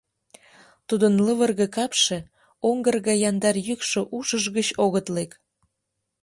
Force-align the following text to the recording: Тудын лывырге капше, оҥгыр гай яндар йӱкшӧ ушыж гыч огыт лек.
Тудын 0.87 1.13
лывырге 1.25 1.67
капше, 1.75 2.17
оҥгыр 2.69 2.95
гай 3.07 3.17
яндар 3.29 3.55
йӱкшӧ 3.67 4.01
ушыж 4.17 4.43
гыч 4.55 4.67
огыт 4.85 5.07
лек. 5.15 5.31